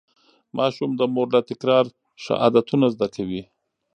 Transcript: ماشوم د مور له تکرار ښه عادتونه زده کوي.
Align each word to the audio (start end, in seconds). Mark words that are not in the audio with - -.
ماشوم 0.57 0.91
د 0.95 1.01
مور 1.13 1.27
له 1.35 1.41
تکرار 1.49 1.85
ښه 2.23 2.33
عادتونه 2.43 2.85
زده 2.93 3.07
کوي. 3.15 3.41